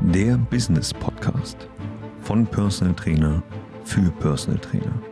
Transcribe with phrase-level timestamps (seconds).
[0.00, 1.68] Der Business Podcast
[2.22, 3.42] von Personal Trainer
[3.84, 5.02] für Personal Trainer.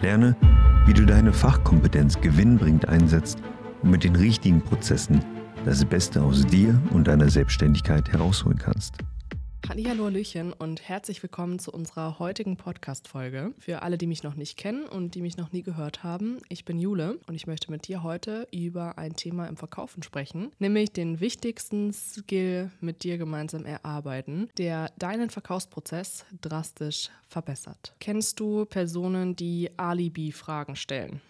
[0.00, 0.34] Lerne,
[0.86, 3.38] wie du deine Fachkompetenz gewinnbringend einsetzt
[3.82, 5.22] und mit den richtigen Prozessen
[5.66, 8.94] das Beste aus dir und deiner Selbstständigkeit herausholen kannst.
[9.68, 13.54] Hallo, Hallöchen und herzlich willkommen zu unserer heutigen Podcast-Folge.
[13.58, 16.64] Für alle, die mich noch nicht kennen und die mich noch nie gehört haben, ich
[16.64, 20.92] bin Jule und ich möchte mit dir heute über ein Thema im Verkaufen sprechen, nämlich
[20.92, 27.94] den wichtigsten Skill mit dir gemeinsam erarbeiten, der deinen Verkaufsprozess drastisch verbessert.
[28.00, 31.20] Kennst du Personen, die Alibi-Fragen stellen?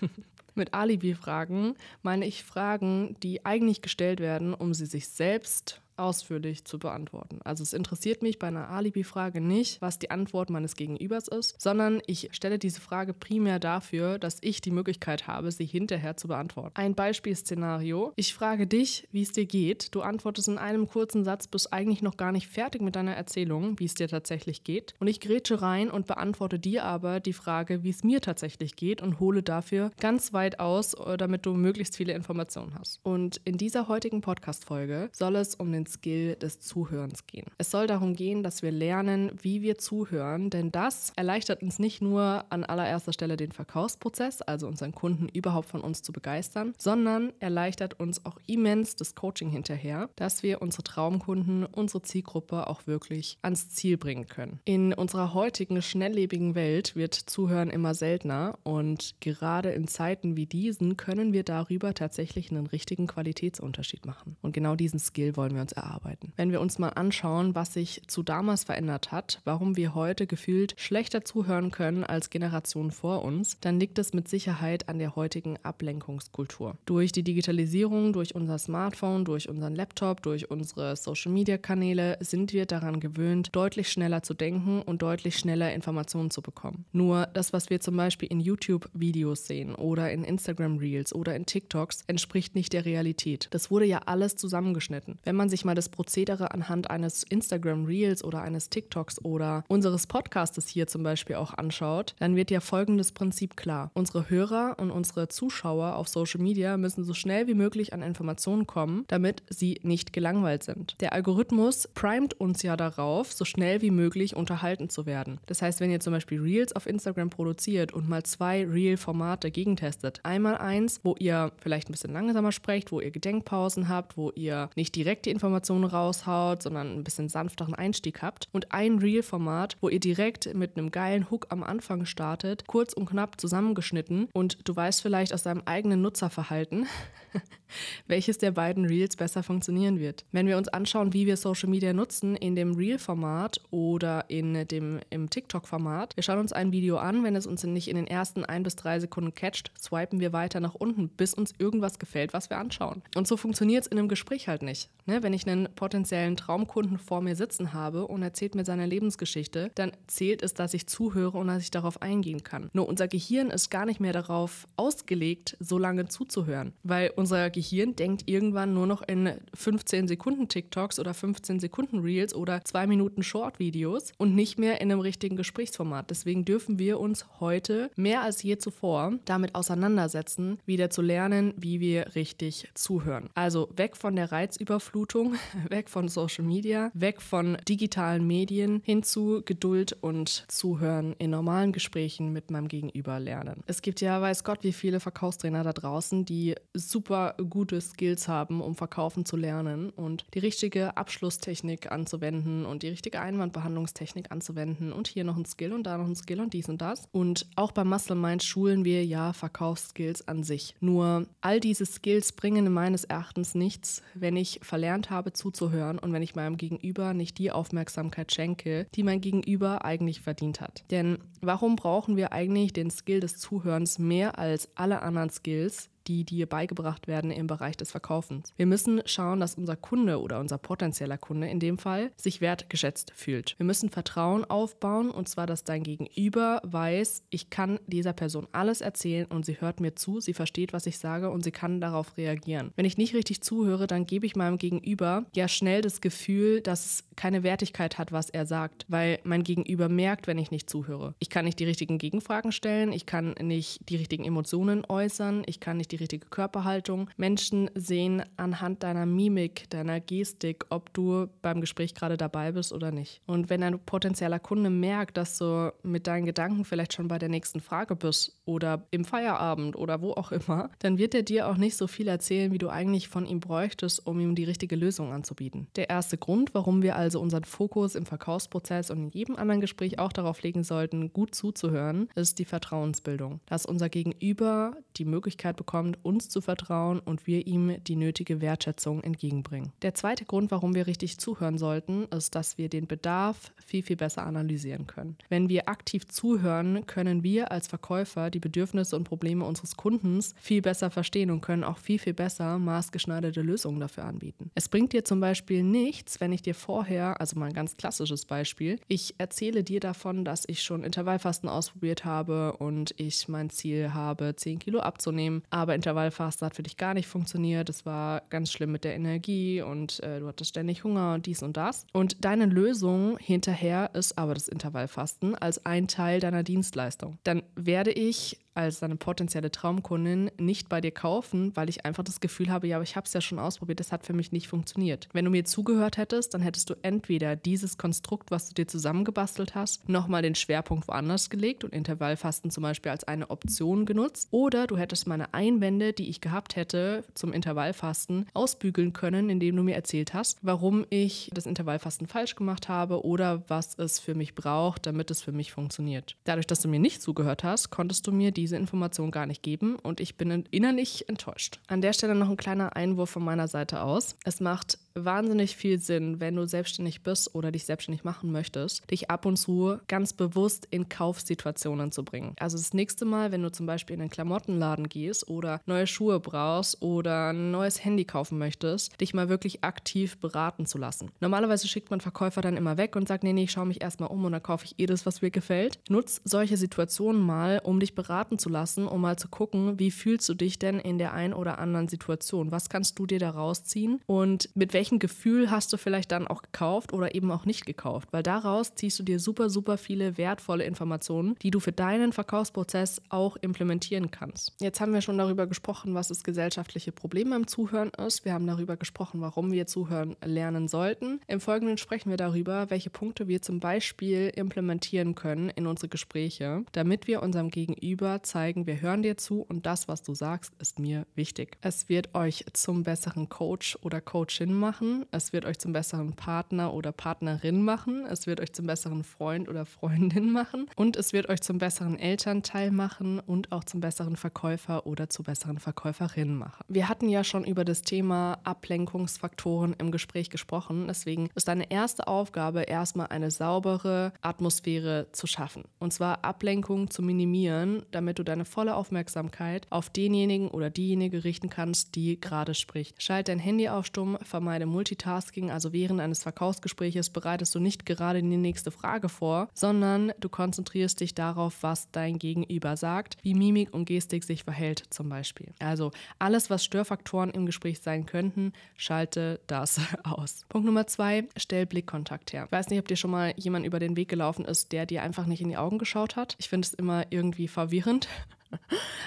[0.54, 6.78] Mit Alibi-Fragen meine ich Fragen, die eigentlich gestellt werden, um sie sich selbst ausführlich zu
[6.78, 7.40] beantworten.
[7.44, 12.00] Also es interessiert mich bei einer Alibi-Frage nicht, was die Antwort meines Gegenübers ist, sondern
[12.06, 16.76] ich stelle diese Frage primär dafür, dass ich die Möglichkeit habe, sie hinterher zu beantworten.
[16.76, 18.12] Ein Beispielszenario.
[18.16, 19.94] Ich frage dich, wie es dir geht.
[19.94, 23.78] Du antwortest in einem kurzen Satz, bist eigentlich noch gar nicht fertig mit deiner Erzählung,
[23.78, 24.94] wie es dir tatsächlich geht.
[24.98, 29.02] Und ich grätsche rein und beantworte dir aber die Frage, wie es mir tatsächlich geht
[29.02, 33.00] und hole dafür ganz weit aus, äh, damit du möglichst viele Informationen hast.
[33.02, 37.46] Und in dieser heutigen Podcast-Folge soll es um den Skill des Zuhörens gehen.
[37.58, 42.00] Es soll darum gehen, dass wir lernen, wie wir zuhören, denn das erleichtert uns nicht
[42.00, 47.32] nur an allererster Stelle den Verkaufsprozess, also unseren Kunden überhaupt von uns zu begeistern, sondern
[47.40, 53.38] erleichtert uns auch immens das Coaching hinterher, dass wir unsere Traumkunden, unsere Zielgruppe auch wirklich
[53.42, 54.60] ans Ziel bringen können.
[54.64, 60.96] In unserer heutigen schnelllebigen Welt wird Zuhören immer seltener und gerade in Zeiten wie diesen
[60.96, 64.36] können wir darüber tatsächlich einen richtigen Qualitätsunterschied machen.
[64.42, 66.32] Und genau diesen Skill wollen wir uns erarbeiten.
[66.36, 70.74] Wenn wir uns mal anschauen, was sich zu damals verändert hat, warum wir heute gefühlt
[70.76, 75.56] schlechter zuhören können als Generationen vor uns, dann liegt es mit Sicherheit an der heutigen
[75.62, 76.76] Ablenkungskultur.
[76.86, 83.00] Durch die Digitalisierung, durch unser Smartphone, durch unseren Laptop, durch unsere Social-Media-Kanäle sind wir daran
[83.00, 86.84] gewöhnt, deutlich schneller zu denken und deutlich schneller Informationen zu bekommen.
[86.92, 92.02] Nur das, was wir zum Beispiel in YouTube-Videos sehen oder in Instagram-Reels oder in TikToks,
[92.06, 93.48] entspricht nicht der Realität.
[93.50, 95.18] Das wurde ja alles zusammengeschnitten.
[95.24, 100.06] Wenn man sich mal das Prozedere anhand eines Instagram Reels oder eines TikToks oder unseres
[100.06, 103.90] Podcastes hier zum Beispiel auch anschaut, dann wird ja folgendes Prinzip klar.
[103.94, 108.66] Unsere Hörer und unsere Zuschauer auf Social Media müssen so schnell wie möglich an Informationen
[108.66, 110.96] kommen, damit sie nicht gelangweilt sind.
[111.00, 115.40] Der Algorithmus primet uns ja darauf, so schnell wie möglich unterhalten zu werden.
[115.46, 120.20] Das heißt, wenn ihr zum Beispiel Reels auf Instagram produziert und mal zwei Reel-Formate gegentestet,
[120.22, 124.70] einmal eins, wo ihr vielleicht ein bisschen langsamer sprecht, wo ihr Gedenkpausen habt, wo ihr
[124.76, 128.48] nicht direkt die Informationen Informationen raushaut, sondern ein bisschen sanfteren Einstieg habt.
[128.52, 133.06] Und ein Reel-Format, wo ihr direkt mit einem geilen Hook am Anfang startet, kurz und
[133.06, 136.86] knapp zusammengeschnitten und du weißt vielleicht aus deinem eigenen Nutzerverhalten,
[138.06, 140.24] welches der beiden Reels besser funktionieren wird.
[140.32, 145.00] Wenn wir uns anschauen, wie wir Social Media nutzen in dem Reel-Format oder in dem
[145.10, 148.44] im TikTok-Format, wir schauen uns ein Video an, wenn es uns nicht in den ersten
[148.44, 152.50] ein bis drei Sekunden catcht, swipen wir weiter nach unten, bis uns irgendwas gefällt, was
[152.50, 153.02] wir anschauen.
[153.14, 154.90] Und so funktioniert es in einem Gespräch halt nicht.
[155.06, 155.22] Ne?
[155.22, 159.92] Wenn ich einen potenziellen Traumkunden vor mir sitzen habe und erzählt mir seine Lebensgeschichte, dann
[160.06, 162.70] zählt es, dass ich zuhöre und dass ich darauf eingehen kann.
[162.72, 167.59] Nur unser Gehirn ist gar nicht mehr darauf ausgelegt, so lange zuzuhören, weil unser Gehirn
[167.60, 172.86] Gehirn denkt irgendwann nur noch in 15 Sekunden TikToks oder 15 Sekunden Reels oder 2
[172.86, 176.08] Minuten Short-Videos und nicht mehr in einem richtigen Gesprächsformat.
[176.08, 181.80] Deswegen dürfen wir uns heute mehr als je zuvor damit auseinandersetzen, wieder zu lernen, wie
[181.80, 183.28] wir richtig zuhören.
[183.34, 185.34] Also weg von der Reizüberflutung,
[185.68, 191.72] weg von Social Media, weg von digitalen Medien hin zu Geduld und Zuhören in normalen
[191.72, 193.62] Gesprächen mit meinem Gegenüber lernen.
[193.66, 198.60] Es gibt ja, weiß Gott, wie viele Verkaufstrainer da draußen, die super gute Skills haben,
[198.60, 205.08] um verkaufen zu lernen und die richtige Abschlusstechnik anzuwenden und die richtige Einwandbehandlungstechnik anzuwenden und
[205.08, 207.08] hier noch ein Skill und da noch ein Skill und dies und das.
[207.12, 210.74] Und auch beim Muscle Mind schulen wir ja Verkaufsskills an sich.
[210.80, 216.22] Nur all diese Skills bringen meines Erachtens nichts, wenn ich verlernt habe zuzuhören und wenn
[216.22, 220.84] ich meinem Gegenüber nicht die Aufmerksamkeit schenke, die mein Gegenüber eigentlich verdient hat.
[220.90, 226.24] Denn warum brauchen wir eigentlich den Skill des Zuhörens mehr als alle anderen Skills, die
[226.24, 228.52] dir beigebracht werden im Bereich des Verkaufens.
[228.56, 233.12] Wir müssen schauen, dass unser Kunde oder unser potenzieller Kunde in dem Fall sich wertgeschätzt
[233.14, 233.54] fühlt.
[233.58, 238.80] Wir müssen Vertrauen aufbauen und zwar, dass dein Gegenüber weiß, ich kann dieser Person alles
[238.80, 242.16] erzählen und sie hört mir zu, sie versteht, was ich sage und sie kann darauf
[242.16, 242.72] reagieren.
[242.76, 246.86] Wenn ich nicht richtig zuhöre, dann gebe ich meinem Gegenüber ja schnell das Gefühl, dass
[246.86, 251.14] es keine Wertigkeit hat, was er sagt, weil mein Gegenüber merkt, wenn ich nicht zuhöre.
[251.18, 255.60] Ich kann nicht die richtigen Gegenfragen stellen, ich kann nicht die richtigen Emotionen äußern, ich
[255.60, 257.10] kann nicht die richtige Körperhaltung.
[257.16, 262.92] Menschen sehen anhand deiner Mimik, deiner Gestik, ob du beim Gespräch gerade dabei bist oder
[262.92, 263.20] nicht.
[263.26, 267.28] Und wenn ein potenzieller Kunde merkt, dass du mit deinen Gedanken vielleicht schon bei der
[267.28, 271.56] nächsten Frage bist oder im Feierabend oder wo auch immer, dann wird er dir auch
[271.56, 275.12] nicht so viel erzählen, wie du eigentlich von ihm bräuchtest, um ihm die richtige Lösung
[275.12, 275.68] anzubieten.
[275.76, 279.98] Der erste Grund, warum wir also unseren Fokus im Verkaufsprozess und in jedem anderen Gespräch
[279.98, 283.40] auch darauf legen sollten, gut zuzuhören, ist die Vertrauensbildung.
[283.46, 289.02] Dass unser Gegenüber die Möglichkeit bekommt, uns zu vertrauen und wir ihm die nötige Wertschätzung
[289.02, 289.72] entgegenbringen.
[289.82, 293.96] Der zweite Grund, warum wir richtig zuhören sollten, ist, dass wir den Bedarf viel, viel
[293.96, 295.16] besser analysieren können.
[295.28, 300.62] Wenn wir aktiv zuhören, können wir als Verkäufer die Bedürfnisse und Probleme unseres Kundens viel
[300.62, 304.50] besser verstehen und können auch viel, viel besser maßgeschneiderte Lösungen dafür anbieten.
[304.54, 308.24] Es bringt dir zum Beispiel nichts, wenn ich dir vorher, also mal ein ganz klassisches
[308.24, 313.94] Beispiel, ich erzähle dir davon, dass ich schon Intervallfasten ausprobiert habe und ich mein Ziel
[313.94, 317.68] habe, 10 Kilo abzunehmen, aber Intervallfasten hat für dich gar nicht funktioniert.
[317.68, 321.44] Es war ganz schlimm mit der Energie und äh, du hattest ständig Hunger und dies
[321.44, 321.86] und das.
[321.92, 327.18] Und deine Lösung hinterher ist aber das Intervallfasten als ein Teil deiner Dienstleistung.
[327.22, 332.20] Dann werde ich als deine potenzielle Traumkundin nicht bei dir kaufen, weil ich einfach das
[332.20, 334.48] Gefühl habe, ja, aber ich habe es ja schon ausprobiert, das hat für mich nicht
[334.48, 335.08] funktioniert.
[335.12, 339.54] Wenn du mir zugehört hättest, dann hättest du entweder dieses Konstrukt, was du dir zusammengebastelt
[339.54, 344.66] hast, nochmal den Schwerpunkt woanders gelegt und Intervallfasten zum Beispiel als eine Option genutzt, oder
[344.66, 349.74] du hättest meine Einwände, die ich gehabt hätte zum Intervallfasten, ausbügeln können, indem du mir
[349.74, 354.86] erzählt hast, warum ich das Intervallfasten falsch gemacht habe oder was es für mich braucht,
[354.86, 356.16] damit es für mich funktioniert.
[356.24, 359.42] Dadurch, dass du mir nicht zugehört hast, konntest du mir diese diese Information gar nicht
[359.42, 361.60] geben und ich bin innerlich enttäuscht.
[361.66, 364.16] An der Stelle noch ein kleiner Einwurf von meiner Seite aus.
[364.24, 369.10] Es macht wahnsinnig viel Sinn, wenn du selbstständig bist oder dich selbstständig machen möchtest, dich
[369.10, 372.34] ab und zu ganz bewusst in Kaufsituationen zu bringen.
[372.40, 376.18] Also das nächste Mal, wenn du zum Beispiel in einen Klamottenladen gehst oder neue Schuhe
[376.20, 381.10] brauchst oder ein neues Handy kaufen möchtest, dich mal wirklich aktiv beraten zu lassen.
[381.20, 384.10] Normalerweise schickt man Verkäufer dann immer weg und sagt, nee, nee, ich schaue mich erstmal
[384.10, 385.78] um und dann kaufe ich eh das, was mir gefällt.
[385.88, 390.28] Nutz solche Situationen mal, um dich beraten zu lassen, um mal zu gucken, wie fühlst
[390.28, 392.50] du dich denn in der einen oder anderen Situation?
[392.50, 396.42] Was kannst du dir da rausziehen und mit welchem Gefühl hast du vielleicht dann auch
[396.42, 398.12] gekauft oder eben auch nicht gekauft?
[398.12, 403.02] Weil daraus ziehst du dir super, super viele wertvolle Informationen, die du für deinen Verkaufsprozess
[403.08, 404.54] auch implementieren kannst.
[404.60, 408.24] Jetzt haben wir schon darüber gesprochen, was das gesellschaftliche Problem beim Zuhören ist.
[408.24, 411.20] Wir haben darüber gesprochen, warum wir zuhören lernen sollten.
[411.26, 416.64] Im Folgenden sprechen wir darüber, welche Punkte wir zum Beispiel implementieren können in unsere Gespräche,
[416.72, 420.78] damit wir unserem Gegenüber zeigen, wir hören dir zu und das, was du sagst, ist
[420.78, 421.58] mir wichtig.
[421.60, 425.06] Es wird euch zum besseren Coach oder Coachin machen.
[425.10, 429.48] Es wird euch zum besseren Partner oder Partnerin machen, es wird euch zum besseren Freund
[429.48, 430.66] oder Freundin machen.
[430.76, 435.24] Und es wird euch zum besseren Elternteil machen und auch zum besseren Verkäufer oder zur
[435.24, 436.64] besseren Verkäuferin machen.
[436.68, 442.06] Wir hatten ja schon über das Thema Ablenkungsfaktoren im Gespräch gesprochen, deswegen ist deine erste
[442.06, 445.64] Aufgabe erstmal eine saubere Atmosphäre zu schaffen.
[445.78, 451.50] Und zwar Ablenkung zu minimieren, damit du deine volle Aufmerksamkeit auf denjenigen oder diejenige richten
[451.50, 453.02] kannst, die gerade spricht.
[453.02, 458.22] Schalt dein Handy auf stumm, vermeide Multitasking, also während eines Verkaufsgespräches bereitest du nicht gerade
[458.22, 463.72] die nächste Frage vor, sondern du konzentrierst dich darauf, was dein Gegenüber sagt, wie Mimik
[463.74, 465.52] und Gestik sich verhält zum Beispiel.
[465.58, 470.44] Also alles, was Störfaktoren im Gespräch sein könnten, schalte das aus.
[470.48, 472.44] Punkt Nummer zwei, stell Blickkontakt her.
[472.46, 475.02] Ich weiß nicht, ob dir schon mal jemand über den Weg gelaufen ist, der dir
[475.02, 476.36] einfach nicht in die Augen geschaut hat.
[476.38, 477.99] Ich finde es immer irgendwie verwirrend.
[478.06, 478.39] around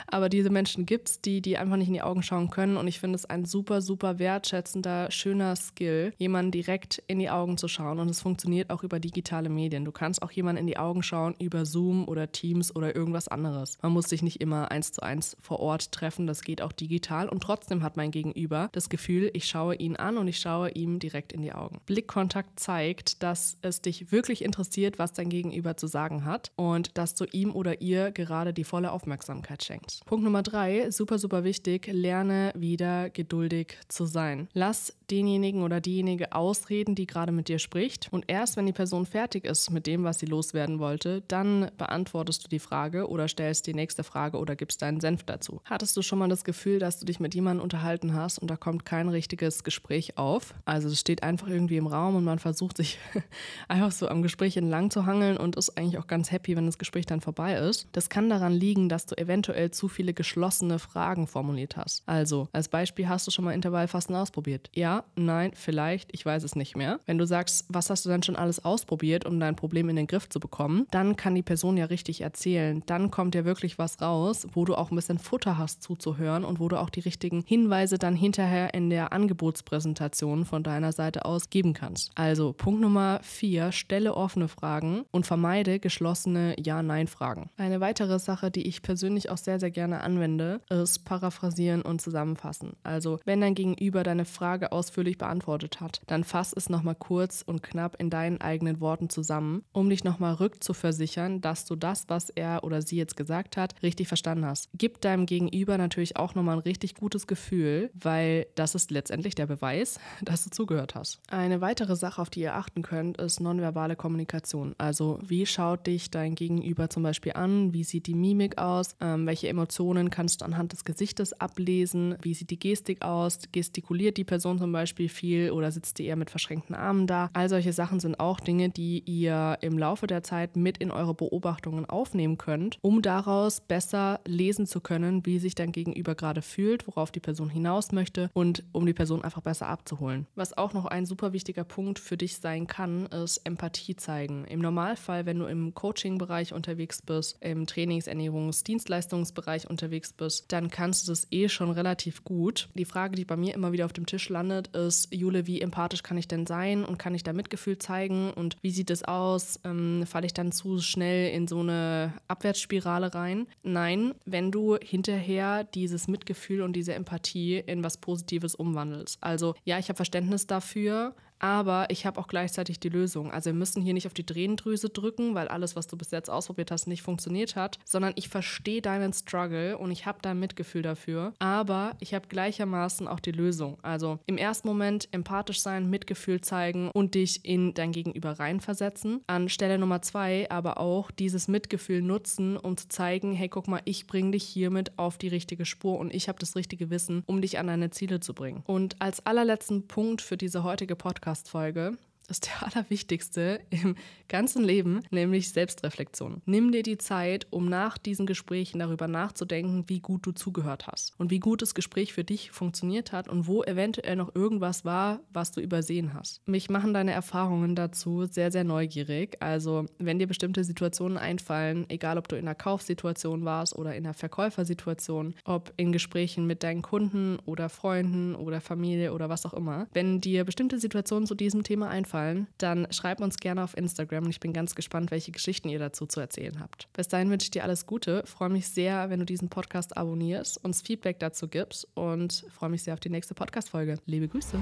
[0.08, 2.78] Aber diese Menschen gibt es, die, die einfach nicht in die Augen schauen können.
[2.78, 7.58] Und ich finde es ein super, super wertschätzender, schöner Skill, jemanden direkt in die Augen
[7.58, 8.00] zu schauen.
[8.00, 9.86] Und es funktioniert auch über digitale Medien.
[9.86, 13.78] Du kannst auch jemanden in die Augen schauen über Zoom oder Teams oder irgendwas anderes.
[13.82, 16.28] Man muss sich nicht immer eins zu eins vor Ort treffen.
[16.28, 17.30] Das geht auch digital.
[17.30, 21.00] Und trotzdem hat mein Gegenüber das Gefühl, ich schaue ihn an und ich schaue ihm
[21.00, 21.80] direkt in die Augen.
[21.86, 27.16] Blickkontakt zeigt, dass es dich wirklich interessiert, was dein Gegenüber zu sagen hat und dass
[27.16, 30.06] du ihm oder ihr gerade die volle Aufmerksamkeit Aufmerksamkeit schenkst.
[30.06, 34.48] Punkt Nummer drei, super, super wichtig, lerne wieder geduldig zu sein.
[34.54, 38.08] Lass denjenigen oder diejenige ausreden, die gerade mit dir spricht.
[38.12, 42.44] Und erst wenn die Person fertig ist mit dem, was sie loswerden wollte, dann beantwortest
[42.44, 45.62] du die Frage oder stellst die nächste Frage oder gibst deinen Senf dazu.
[45.66, 48.56] Hattest du schon mal das Gefühl, dass du dich mit jemandem unterhalten hast und da
[48.56, 50.54] kommt kein richtiges Gespräch auf?
[50.66, 52.98] Also es steht einfach irgendwie im Raum und man versucht sich
[53.68, 56.78] einfach so am Gespräch entlang zu hangeln und ist eigentlich auch ganz happy, wenn das
[56.78, 57.88] Gespräch dann vorbei ist.
[57.92, 62.04] Das kann daran liegen, dass du eventuell zu viele geschlossene Fragen formuliert hast.
[62.06, 64.70] Also, als Beispiel hast du schon mal Intervallfasten ausprobiert?
[64.74, 67.00] Ja, nein, vielleicht, ich weiß es nicht mehr.
[67.06, 70.08] Wenn du sagst, was hast du denn schon alles ausprobiert, um dein Problem in den
[70.08, 72.84] Griff zu bekommen, dann kann die Person ja richtig erzählen.
[72.86, 76.60] Dann kommt ja wirklich was raus, wo du auch ein bisschen Futter hast zuzuhören und
[76.60, 81.50] wo du auch die richtigen Hinweise dann hinterher in der Angebotspräsentation von deiner Seite aus
[81.50, 82.12] geben kannst.
[82.16, 87.50] Also Punkt Nummer vier, stelle offene Fragen und vermeide geschlossene Ja-Nein-Fragen.
[87.58, 92.74] Eine weitere Sache, die ich persönlich auch sehr, sehr gerne anwende, ist paraphrasieren und zusammenfassen.
[92.84, 97.64] Also wenn dein Gegenüber deine Frage ausführlich beantwortet hat, dann fass es nochmal kurz und
[97.64, 102.64] knapp in deinen eigenen Worten zusammen, um dich nochmal rückzuversichern, dass du das, was er
[102.64, 104.70] oder sie jetzt gesagt hat, richtig verstanden hast.
[104.74, 109.48] Gib deinem Gegenüber natürlich auch nochmal ein richtig gutes Gefühl, weil das ist letztendlich der
[109.48, 111.20] Beweis, dass du zugehört hast.
[111.30, 114.76] Eine weitere Sache, auf die ihr achten könnt, ist nonverbale Kommunikation.
[114.78, 117.74] Also wie schaut dich dein Gegenüber zum Beispiel an?
[117.74, 118.96] Wie sieht die Mimik aus?
[119.04, 122.16] Ähm, welche Emotionen kannst du anhand des Gesichtes ablesen?
[122.22, 123.40] Wie sieht die Gestik aus?
[123.52, 127.30] Gestikuliert die Person zum Beispiel viel oder sitzt die eher mit verschränkten Armen da?
[127.34, 131.14] All solche Sachen sind auch Dinge, die ihr im Laufe der Zeit mit in eure
[131.14, 136.88] Beobachtungen aufnehmen könnt, um daraus besser lesen zu können, wie sich dein Gegenüber gerade fühlt,
[136.88, 140.28] worauf die Person hinaus möchte und um die Person einfach besser abzuholen.
[140.36, 144.46] Was auch noch ein super wichtiger Punkt für dich sein kann, ist Empathie zeigen.
[144.46, 150.70] Im Normalfall, wenn du im Coaching-Bereich unterwegs bist, im Trainings-, Ernährungs-, Dienstleistungsbereich unterwegs bist, dann
[150.70, 152.68] kannst du das eh schon relativ gut.
[152.74, 156.04] Die Frage, die bei mir immer wieder auf dem Tisch landet, ist, Jule, wie empathisch
[156.04, 159.60] kann ich denn sein und kann ich da Mitgefühl zeigen und wie sieht es aus?
[159.64, 163.48] Ähm, falle ich dann zu schnell in so eine Abwärtsspirale rein?
[163.64, 169.18] Nein, wenn du hinterher dieses Mitgefühl und diese Empathie in was Positives umwandelst.
[169.22, 173.30] Also ja, ich habe Verständnis dafür, aber ich habe auch gleichzeitig die Lösung.
[173.30, 176.30] Also wir müssen hier nicht auf die Tränendrüse drücken, weil alles, was du bis jetzt
[176.30, 180.84] ausprobiert hast, nicht funktioniert hat, sondern ich verstehe deinen Struggle und ich habe da Mitgefühl
[180.84, 181.34] dafür.
[181.40, 183.78] Aber ich habe gleichermaßen auch die Lösung.
[183.82, 189.22] Also im ersten Moment empathisch sein, Mitgefühl zeigen und dich in dein Gegenüber reinversetzen.
[189.28, 193.82] An Stelle Nummer zwei aber auch dieses Mitgefühl nutzen, um zu zeigen, hey, guck mal,
[193.84, 197.42] ich bringe dich hiermit auf die richtige Spur und ich habe das richtige Wissen, um
[197.42, 198.64] dich an deine Ziele zu bringen.
[198.66, 201.98] Und als allerletzten Punkt für diese heutige Podcast Podcast-Folge
[202.30, 203.96] ist der allerwichtigste im
[204.28, 206.42] ganzen Leben, nämlich Selbstreflexion.
[206.46, 211.14] Nimm dir die Zeit, um nach diesen Gesprächen darüber nachzudenken, wie gut du zugehört hast
[211.20, 215.20] und wie gut das Gespräch für dich funktioniert hat und wo eventuell noch irgendwas war,
[215.32, 216.48] was du übersehen hast.
[216.48, 219.38] Mich machen deine Erfahrungen dazu sehr, sehr neugierig.
[219.40, 224.06] Also, wenn dir bestimmte Situationen einfallen, egal ob du in einer Kaufsituation warst oder in
[224.06, 229.54] einer Verkäufersituation, ob in Gesprächen mit deinen Kunden oder Freunden oder Familie oder was auch
[229.54, 233.76] immer, wenn dir bestimmte Situationen zu diesem Thema einfallen, gefallen, dann schreib uns gerne auf
[233.76, 236.88] Instagram und ich bin ganz gespannt, welche Geschichten ihr dazu zu erzählen habt.
[236.94, 240.64] Bis dahin wünsche ich dir alles Gute, freue mich sehr, wenn du diesen Podcast abonnierst,
[240.64, 243.98] uns Feedback dazu gibst und freue mich sehr auf die nächste Podcast-Folge.
[244.06, 244.60] Liebe Grüße.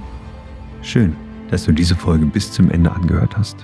[0.81, 1.13] Schön,
[1.50, 3.58] dass du diese Folge bis zum Ende angehört hast.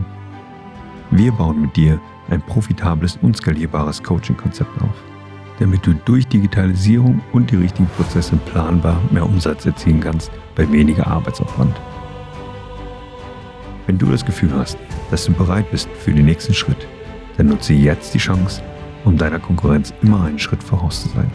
[1.11, 4.95] Wir bauen mit dir ein profitables und skalierbares Coaching-Konzept auf,
[5.59, 11.05] damit du durch Digitalisierung und die richtigen Prozesse planbar mehr Umsatz erzielen kannst bei weniger
[11.07, 11.75] Arbeitsaufwand.
[13.85, 14.77] Wenn du das Gefühl hast,
[15.11, 16.87] dass du bereit bist für den nächsten Schritt,
[17.37, 18.61] dann nutze jetzt die Chance,
[19.03, 21.29] um deiner Konkurrenz immer einen Schritt voraus zu sein.